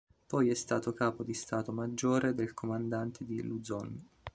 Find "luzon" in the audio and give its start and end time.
3.43-4.07